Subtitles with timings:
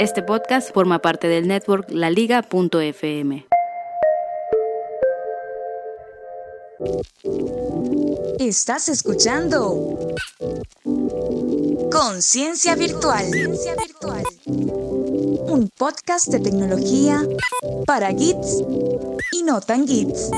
[0.00, 3.46] Este podcast forma parte del network laliga.fm.
[8.38, 10.14] Estás escuchando
[11.92, 13.26] Conciencia Virtual.
[14.46, 17.22] Un podcast de tecnología
[17.84, 18.62] para geeks
[19.32, 20.30] y no tan geeks.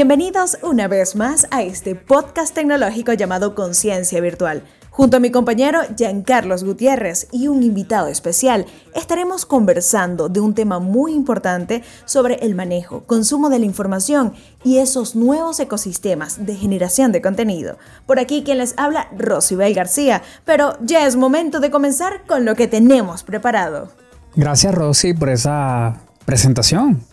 [0.00, 4.62] Bienvenidos una vez más a este podcast tecnológico llamado Conciencia Virtual.
[4.88, 10.78] Junto a mi compañero Giancarlos Gutiérrez y un invitado especial, estaremos conversando de un tema
[10.78, 14.32] muy importante sobre el manejo, consumo de la información
[14.64, 17.76] y esos nuevos ecosistemas de generación de contenido.
[18.06, 22.54] Por aquí quien les habla, Rosibel García, pero ya es momento de comenzar con lo
[22.54, 23.92] que tenemos preparado.
[24.34, 27.04] Gracias Rosy por esa presentación.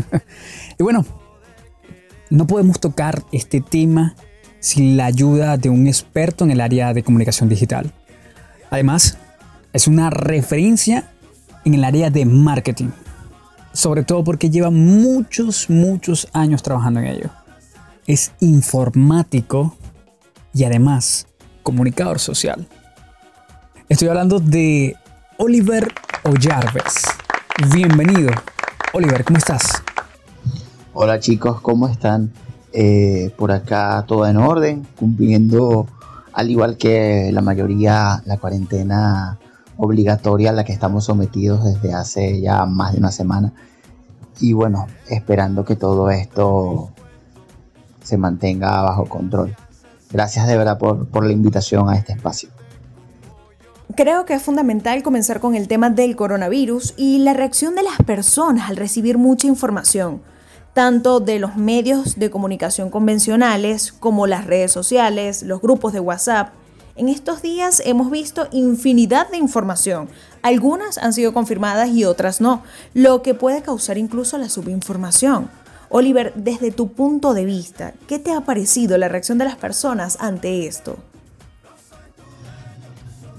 [0.78, 1.04] y bueno,
[2.34, 4.16] no podemos tocar este tema
[4.58, 7.92] sin la ayuda de un experto en el área de comunicación digital.
[8.70, 9.18] Además,
[9.72, 11.12] es una referencia
[11.64, 12.88] en el área de marketing,
[13.72, 17.30] sobre todo porque lleva muchos, muchos años trabajando en ello.
[18.06, 19.76] Es informático
[20.52, 21.28] y además
[21.62, 22.66] comunicador social.
[23.88, 24.96] Estoy hablando de
[25.38, 25.92] Oliver
[26.24, 27.04] Ollarves.
[27.72, 28.32] Bienvenido.
[28.92, 29.83] Oliver, ¿cómo estás?
[30.96, 32.30] Hola chicos, ¿cómo están?
[32.72, 35.88] Eh, por acá todo en orden, cumpliendo
[36.32, 39.40] al igual que la mayoría la cuarentena
[39.76, 43.52] obligatoria a la que estamos sometidos desde hace ya más de una semana.
[44.38, 46.90] Y bueno, esperando que todo esto
[48.04, 49.56] se mantenga bajo control.
[50.12, 52.50] Gracias de verdad por, por la invitación a este espacio.
[53.96, 57.96] Creo que es fundamental comenzar con el tema del coronavirus y la reacción de las
[58.06, 60.22] personas al recibir mucha información
[60.74, 66.52] tanto de los medios de comunicación convencionales como las redes sociales, los grupos de WhatsApp.
[66.96, 70.08] En estos días hemos visto infinidad de información.
[70.42, 75.48] Algunas han sido confirmadas y otras no, lo que puede causar incluso la subinformación.
[75.90, 80.16] Oliver, desde tu punto de vista, ¿qué te ha parecido la reacción de las personas
[80.20, 80.96] ante esto?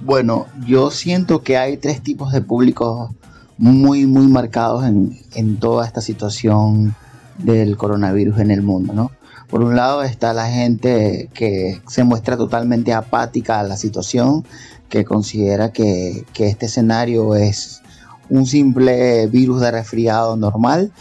[0.02, 3.12] Bueno, yo siento que hay tres tipos de públicos
[3.58, 6.96] muy, muy marcados en, en toda esta situación
[7.38, 9.12] del coronavirus en el mundo, ¿no?
[9.50, 14.44] Por un lado está la gente que se muestra totalmente apática a la situación,
[14.90, 17.82] que considera que, este escenario es
[18.30, 20.92] un simple virus de resfriado normal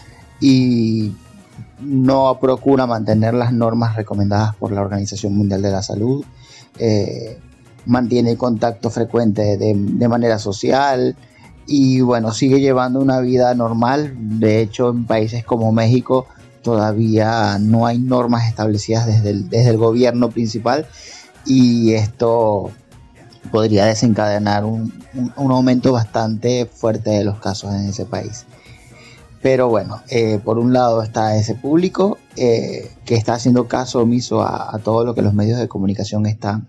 [0.41, 1.15] y
[1.81, 6.25] no procura mantener las normas recomendadas por la Organización Mundial de la Salud,
[6.79, 7.39] eh,
[7.87, 11.17] mantiene contacto frecuente de, de, manera social,
[11.67, 14.15] y bueno, sigue llevando una vida normal.
[14.39, 16.27] De hecho, en países como México
[16.63, 20.87] todavía no hay normas establecidas desde el, desde el gobierno principal
[21.45, 22.71] y esto
[23.51, 24.93] podría desencadenar un,
[25.37, 28.47] aumento bastante fuerte de los casos en ese país.
[29.43, 34.43] Pero bueno, eh, por un lado está ese público eh, que está haciendo caso omiso
[34.43, 36.67] a todo lo que los medios de comunicación están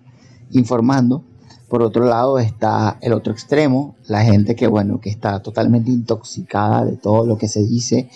[0.51, 1.23] informando
[1.69, 6.85] por otro lado está el otro extremo, la gente que bueno, que está totalmente intoxicada
[6.85, 8.09] de todo lo que se dice,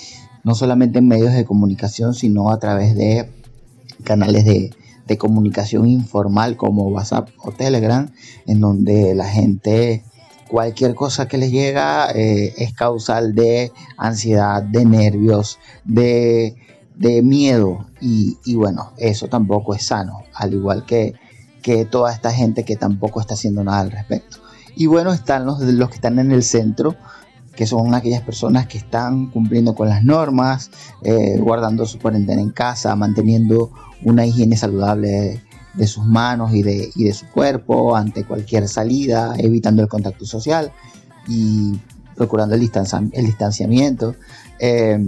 [0.43, 3.29] no solamente en medios de comunicación, sino a través de
[4.03, 4.75] canales de,
[5.17, 8.11] comunicación informal como WhatsApp o Telegram,
[8.45, 10.03] en donde la gente
[10.47, 16.55] cualquier cosa que les llega eh, es causal de ansiedad, de nervios, de,
[17.23, 17.88] miedo.
[17.99, 21.15] Y, y, bueno, eso tampoco es sano, al igual que
[21.61, 24.37] que toda esta gente que tampoco está haciendo nada al respecto.
[24.75, 26.95] Y bueno, están los, los que están en el centro,
[27.56, 30.71] que son aquellas personas que están cumpliendo con las normas,
[31.01, 33.71] eh, guardando su cuarentena en casa, manteniendo
[34.03, 35.41] una higiene saludable
[35.73, 40.25] de, sus manos y de, y de, su cuerpo ante cualquier salida, evitando el contacto
[40.25, 40.71] social
[41.27, 41.77] y
[42.15, 44.15] procurando el, el distanciamiento.
[44.59, 45.05] Eh,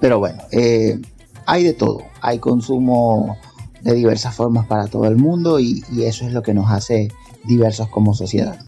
[0.00, 1.00] pero bueno, eh,
[1.46, 3.36] hay de todo, hay consumo
[3.82, 7.08] de diversas formas para todo el mundo y, eso es lo que nos hace
[7.44, 8.58] diversos como sociedad.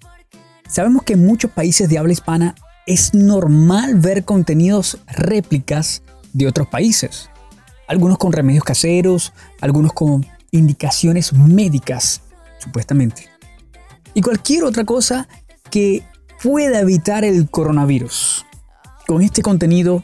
[0.68, 2.54] Sabemos que en muchos países de habla hispana
[2.86, 6.02] es normal ver contenidos réplicas
[6.32, 7.30] de otros países.
[7.86, 12.22] Algunos con remedios caseros, algunos con indicaciones médicas,
[12.58, 13.28] supuestamente.
[14.14, 15.28] Y cualquier otra cosa
[15.70, 16.02] que
[16.42, 18.44] pueda evitar el coronavirus?
[19.06, 20.02] Con este contenido,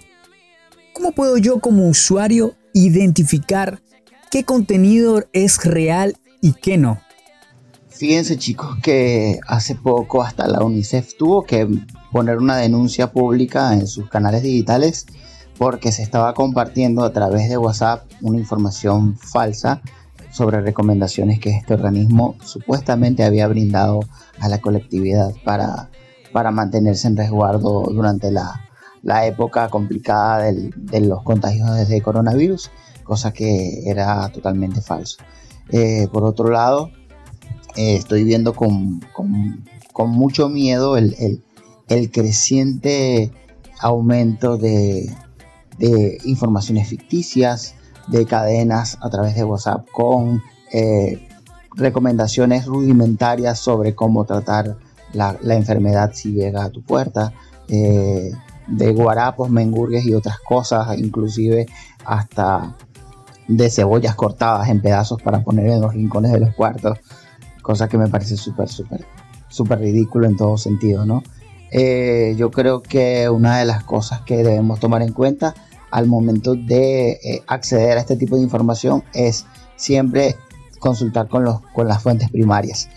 [0.95, 3.83] ¿cómo puedo yo como usuario identificar
[4.31, 7.01] qué contenido es real y qué no?
[7.89, 11.69] Fíjense chicos que hace poco hasta la UNICEF tuvo que
[12.13, 15.07] poner una denuncia pública en sus canales digitales
[15.59, 19.83] porque se estaba compartiendo a través de WhatsApp una información falsa
[20.31, 24.01] sobre recomendaciones que este organismo supuestamente había brindado
[24.39, 25.91] a la colectividad para,
[26.33, 28.67] para mantenerse en resguardo durante la,
[29.27, 32.71] época complicada de los contagios de coronavirus,
[33.11, 35.17] cosa que era totalmente falso.
[35.73, 36.93] Eh, por otro lado,
[37.75, 39.01] eh, estoy viendo con,
[40.07, 41.43] mucho miedo el,
[42.13, 43.33] creciente
[43.81, 45.13] aumento de,
[46.25, 47.75] informaciones ficticias,
[48.07, 50.41] de cadenas a través de WhatsApp con
[50.73, 51.27] eh,
[51.75, 54.77] recomendaciones rudimentarias sobre cómo tratar
[55.13, 57.33] la, enfermedad si llega a tu puerta,
[57.67, 61.67] de guarapos, mengurgues y otras cosas, inclusive
[62.05, 62.77] hasta
[63.51, 66.99] de cebollas cortadas en pedazos para poner en los rincones de los cuartos
[67.63, 69.05] cosa que me parece súper, súper,
[69.49, 71.23] súper ridículo en todo sentido, ¿no?
[71.71, 75.55] Eh, yo creo que una de las cosas que debemos tomar en cuenta
[75.91, 80.37] al momento de eh, acceder a este tipo de información es siempre
[80.79, 82.89] consultar con, los, con las fuentes primarias.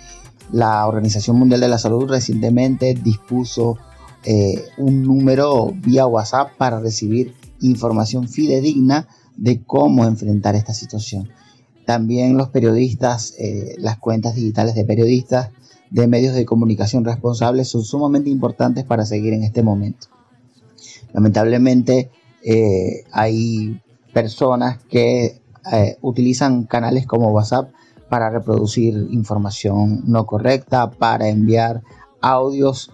[0.52, 3.78] La Organización Mundial de la Salud recientemente dispuso
[4.24, 9.08] eh, un número vía WhatsApp para recibir información fidedigna
[9.38, 11.30] de cómo enfrentar esta situación.
[11.86, 15.52] También los periodistas, eh, las cuentas digitales de periodistas
[15.90, 20.08] de medios de comunicación responsables son sumamente importantes para seguir en este momento.
[21.14, 22.10] Lamentablemente
[22.44, 23.82] eh, hay
[24.14, 25.42] personas que
[25.72, 27.72] eh, utilizan canales como WhatsApp
[28.10, 31.82] para reproducir información no correcta, para enviar
[32.22, 32.92] audios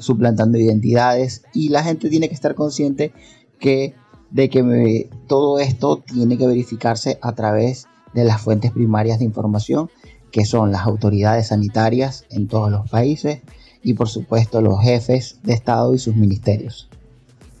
[0.00, 3.12] suplantando identidades y la gente tiene que estar consciente
[3.60, 3.94] que
[4.30, 9.90] de que todo esto tiene que verificarse a través de las fuentes primarias de información,
[10.30, 13.40] que son las autoridades sanitarias en todos los países
[13.82, 16.88] y por supuesto los jefes de Estado y sus ministerios.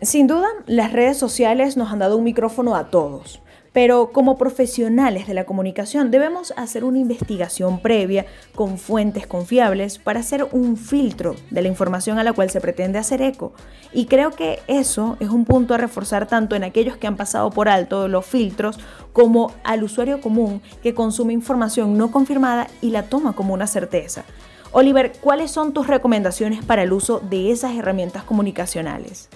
[0.02, 3.40] Sin duda, las redes sociales nos han dado un micrófono a todos.
[3.76, 8.24] Pero como profesionales de la comunicación debemos hacer una investigación previa
[8.54, 12.98] con fuentes confiables para hacer un filtro de la información a la cual se pretende
[12.98, 13.52] hacer eco.
[13.92, 17.50] Y creo que eso es un punto a reforzar tanto en aquellos que han pasado
[17.50, 18.78] por alto los filtros
[19.12, 24.24] como al usuario común que consume información no confirmada y la toma como una certeza.
[24.72, 29.28] Oliver, ¿cuáles son tus recomendaciones para el uso de esas herramientas comunicacionales?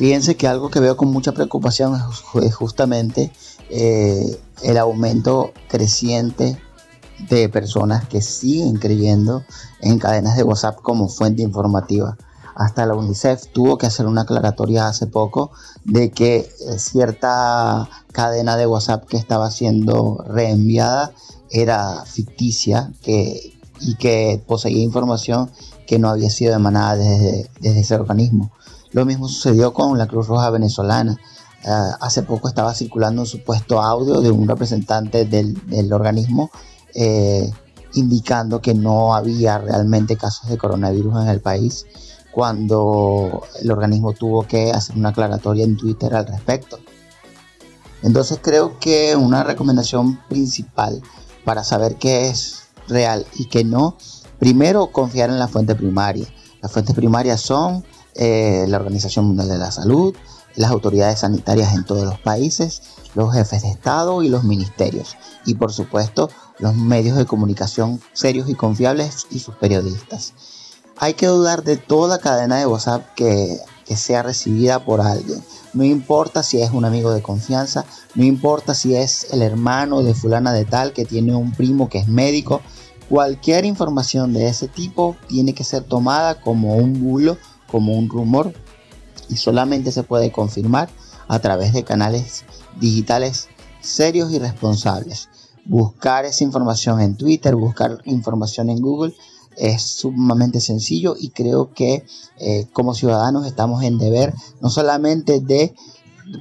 [0.00, 1.94] Fíjense que algo que veo con mucha preocupación
[2.42, 3.30] es justamente
[3.70, 6.60] eh, el aumento creciente
[7.28, 9.44] de personas que siguen creyendo
[9.80, 12.16] en cadenas de WhatsApp como fuente informativa.
[12.54, 15.50] Hasta la UNICEF tuvo que hacer una aclaratoria hace poco
[15.84, 21.12] de que eh, cierta cadena de WhatsApp que estaba siendo reenviada
[21.50, 22.92] era ficticia
[23.80, 25.50] y que poseía información
[25.86, 28.52] que no había sido emanada desde ese organismo.
[28.92, 31.16] Lo mismo sucedió con la Cruz Roja venezolana.
[31.66, 36.50] Ah, hace poco estaba circulando un supuesto audio de un representante del, organismo
[36.94, 37.50] eh,
[37.92, 41.84] indicando que no había realmente casos de coronavirus en el país
[42.32, 46.78] cuando el organismo tuvo que hacer una aclaratoria en Twitter al respecto.
[48.02, 51.02] Entonces creo que una recomendación principal
[51.44, 53.96] para saber qué es real y qué no,
[54.38, 56.26] primero confiar en la fuente primaria.
[56.62, 57.84] Las fuentes primarias son
[58.14, 60.14] eh, la Organización Mundial de la Salud,
[60.56, 62.82] las autoridades sanitarias en todos los países,
[63.14, 65.16] los jefes de Estado y los ministerios.
[65.46, 70.34] Y por supuesto los medios de comunicación serios y confiables y sus periodistas.
[70.98, 73.58] Hay que dudar de toda cadena de WhatsApp que,
[73.96, 75.42] sea recibida por alguien.
[75.72, 80.14] No importa si es un amigo de confianza, no importa si es el hermano de
[80.14, 82.60] fulana de tal que tiene un primo que es médico.
[83.08, 87.36] Cualquier información de ese tipo tiene que ser tomada como un bulo
[87.70, 88.52] como un rumor
[89.30, 90.90] y solamente se puede confirmar
[91.28, 92.44] a través de canales
[92.80, 93.48] digitales
[93.80, 95.28] serios y responsables.
[95.64, 99.14] Buscar esa información en Twitter, buscar información en Google
[99.56, 102.04] es sumamente sencillo y creo que
[102.38, 105.74] eh, como ciudadanos estamos en deber no solamente de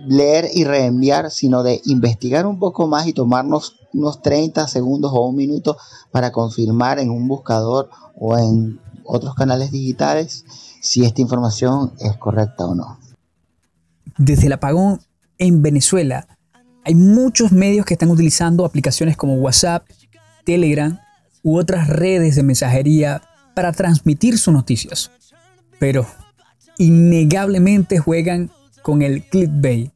[0.08, 5.22] leer y reenviar, sino de investigar un poco más y tomarnos unos 30 segundos o
[5.22, 5.78] un minuto
[6.12, 8.80] para confirmar en un buscador o en
[9.10, 10.46] otros canales digitales
[10.82, 13.00] si esta información es correcta o no.
[14.18, 15.02] Desde el apagón
[15.38, 16.28] en Venezuela,
[16.86, 19.88] hay muchos medios que están utilizando aplicaciones como WhatsApp,
[20.46, 21.00] Telegram
[21.44, 23.22] u otras redes de mensajería
[23.56, 25.12] para transmitir sus noticias.
[25.80, 26.06] pero
[26.78, 28.52] innegablemente juegan
[28.82, 29.92] con el clickbait.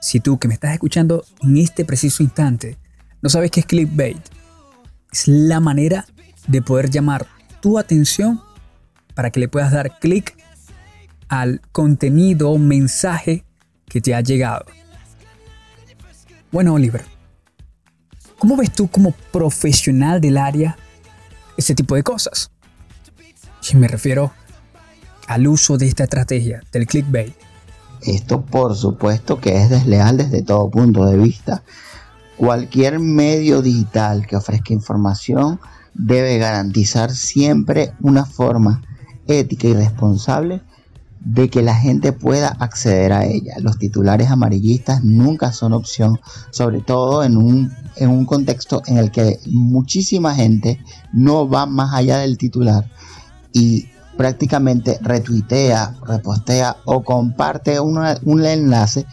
[0.00, 2.78] Si tú que me estás escuchando en este preciso instante
[3.20, 4.18] no sabes qué es clickbait,
[5.12, 6.06] es la manera
[6.46, 7.26] de poder llamar
[7.60, 8.40] tu atención
[9.14, 10.36] para que le puedas dar clic
[11.28, 13.44] al contenido o mensaje
[13.86, 14.64] que te ha llegado.
[16.50, 17.04] Bueno, Oliver,
[18.38, 20.76] ¿cómo ves tú como profesional del área
[21.56, 22.50] ese tipo de cosas?
[23.60, 24.32] Si me refiero
[25.26, 27.34] al uso de esta estrategia del clickbait.
[28.00, 31.62] Esto por supuesto que es desleal desde todo punto de vista.
[32.36, 35.60] Cualquier medio digital que ofrezca información
[35.98, 38.82] debe garantizar siempre una forma
[39.26, 40.62] ética y responsable
[41.20, 43.54] de que la gente pueda acceder a ella.
[43.60, 46.18] Los titulares amarillistas nunca son opción,
[46.50, 50.80] sobre todo en un, en un contexto en el que muchísima gente
[51.12, 52.88] no va más allá del titular
[53.52, 59.06] y prácticamente retuitea, repostea o comparte un enlace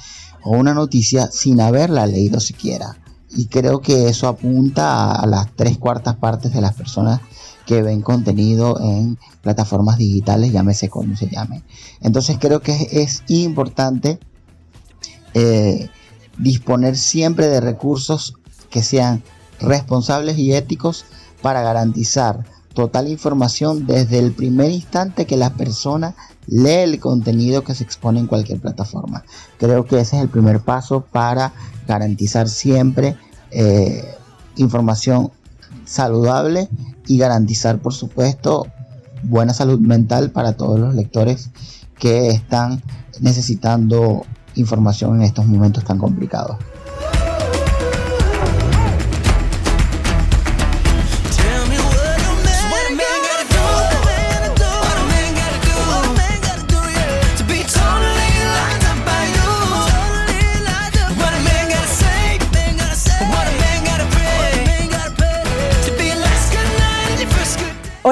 [0.43, 2.95] o una noticia sin haberla leído siquiera.
[3.35, 7.19] Y creo que eso apunta a las tres cuartas partes de las personas
[7.65, 11.63] que ven contenido en plataformas digitales, llámese como se llame.
[12.01, 14.19] Entonces creo que es, importante
[15.33, 15.89] eh,
[16.37, 18.35] disponer siempre de recursos
[18.69, 19.23] que sean
[19.59, 21.05] responsables y éticos
[21.41, 26.15] para garantizar total información desde el primer instante que la persona
[26.47, 29.23] lee el contenido que se expone en cualquier plataforma.
[29.57, 31.53] Creo que ese es el primer paso para
[31.87, 33.15] garantizar siempre
[33.55, 34.03] eh,
[34.57, 35.31] información
[35.85, 36.67] saludable
[37.07, 38.67] y garantizar, por supuesto,
[39.23, 41.49] buena salud mental para todos los lectores
[41.97, 42.83] que están
[43.21, 46.57] necesitando información en estos momentos tan complicados.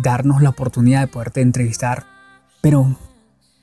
[0.00, 2.06] darnos la oportunidad de poderte entrevistar.
[2.60, 2.96] Pero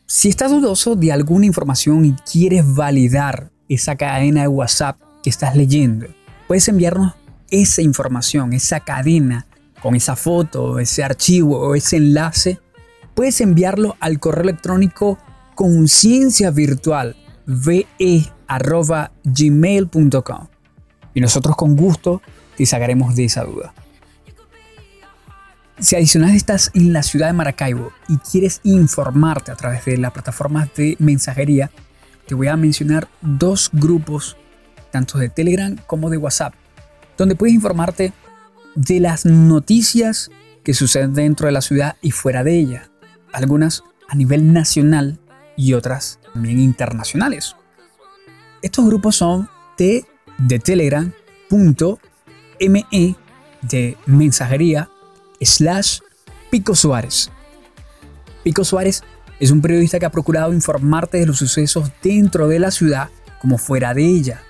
[0.06, 5.56] si estás dudoso de alguna información y quieres validar esa cadena de WhatsApp que estás
[5.56, 6.08] leyendo,
[6.48, 7.14] puedes enviarnos
[7.50, 9.46] esa información, esa cadena,
[9.82, 12.60] con esa foto, ese archivo o ese enlace.
[13.16, 15.18] Puedes enviarlo al correo electrónico
[15.56, 16.54] conciencia
[21.14, 22.22] y nosotros con gusto
[22.58, 23.74] te sacaremos de esa duda.
[25.84, 30.14] Si adicional estás en la ciudad de Maracaibo y quieres informarte a través de las
[30.14, 31.72] plataformas de mensajería,
[32.26, 34.38] te voy a mencionar dos grupos,
[34.92, 36.54] tanto de Telegram como de WhatsApp,
[37.18, 38.14] donde puedes informarte
[38.76, 40.32] de las noticias
[40.64, 42.90] que suceden dentro de la ciudad y fuera de ella,
[43.34, 45.20] algunas a nivel nacional
[45.58, 47.58] y otras también internacionales.
[48.62, 50.06] Estos grupos son T
[50.38, 51.12] de Telegram,
[51.50, 52.00] punto,
[52.62, 53.18] ME
[53.64, 54.90] de mensajería
[55.46, 56.00] slash
[56.50, 57.32] Pico Suárez.
[58.44, 59.04] Pico Suárez
[59.40, 63.10] es un periodista que ha procurado informarte de los sucesos dentro de la ciudad
[63.42, 64.42] como fuera de ella.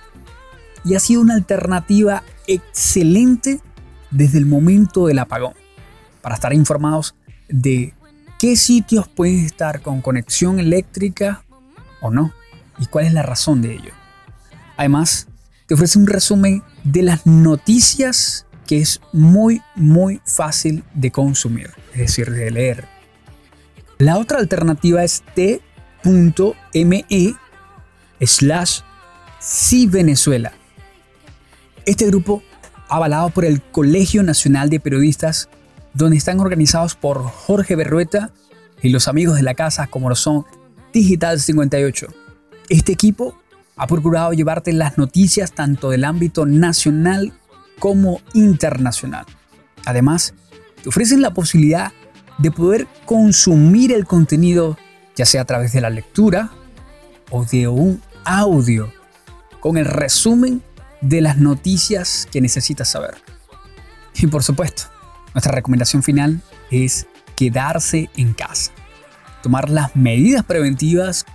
[0.85, 3.61] Y ha sido una alternativa excelente
[4.11, 5.53] desde el momento del apagón,
[6.21, 7.15] para estar informados
[7.49, 7.93] de
[8.37, 11.43] qué sitios pueden estar con conexión eléctrica
[12.01, 12.33] o no,
[12.77, 13.93] y cuál es la razón de ello.
[14.77, 15.27] Además,
[15.65, 21.99] te ofrece un resumen de las noticias que es muy, muy fácil de consumir, es
[21.99, 22.85] decir, de leer.
[23.97, 27.05] La otra alternativa es t.me
[28.21, 28.81] slash
[29.39, 30.53] si Venezuela.
[31.85, 32.43] Este grupo,
[32.87, 35.49] avalado por el Colegio Nacional de Periodistas,
[35.93, 38.31] donde están organizados por Jorge Berrueta
[38.81, 40.45] y los amigos de la casa como lo son
[40.93, 42.07] Digital 58.
[42.69, 43.37] Este equipo
[43.75, 47.33] ha procurado llevarte las noticias tanto del ámbito nacional
[47.83, 49.25] como internacional.
[49.83, 50.33] Además,
[50.81, 51.91] te ofrecen la posibilidad
[52.37, 54.77] de poder consumir el contenido
[55.17, 56.49] ya sea a través de la lectura
[57.29, 58.89] o de un audio
[59.59, 60.63] con el resumen
[61.01, 63.15] de las noticias que necesitas saber.
[64.15, 64.83] Y por supuesto,
[65.33, 66.39] nuestra recomendación final
[66.71, 68.71] es quedarse en casa,
[69.41, 71.25] tomar las medidas preventivas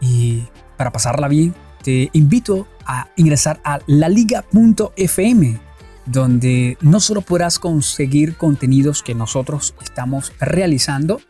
[0.00, 5.60] y para pasarla bien, te invito a ingresar a laliga.fm,
[6.06, 11.20] donde no solo podrás conseguir contenidos que nosotros estamos realizando,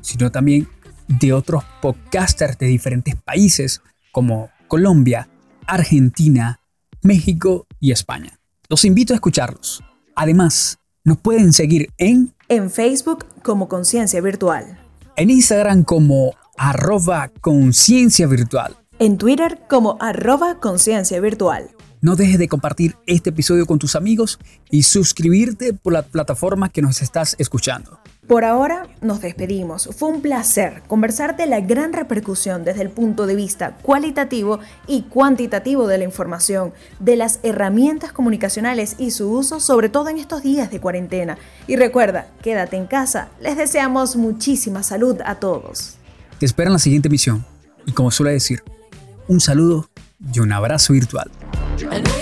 [0.00, 0.68] sino también
[1.08, 5.28] de otros podcasters de diferentes países como Colombia,
[5.66, 6.60] Argentina,
[7.02, 8.38] México y España.
[8.68, 9.82] Los invito a escucharlos.
[10.14, 12.34] Además, nos pueden seguir en...
[12.48, 14.78] En Facebook como Conciencia Virtual.
[15.16, 18.76] En Instagram como arroba conciencia virtual.
[18.98, 21.70] En Twitter como arroba conciencia virtual.
[22.02, 24.38] No dejes de compartir este episodio con tus amigos
[24.70, 27.98] y suscribirte por la plataforma que nos estás escuchando.
[28.26, 29.88] Por ahora nos despedimos.
[29.96, 35.02] Fue un placer conversar de la gran repercusión desde el punto de vista cualitativo y
[35.02, 40.42] cuantitativo de la información, de las herramientas comunicacionales y su uso, sobre todo en estos
[40.42, 41.38] días de cuarentena.
[41.66, 43.28] Y recuerda, quédate en casa.
[43.40, 45.96] Les deseamos muchísima salud a todos.
[46.38, 47.46] Te espero en la siguiente emisión.
[47.86, 48.64] Y como suele decir,
[49.28, 49.88] un saludo
[50.32, 51.30] y un abrazo virtual.
[51.82, 52.15] And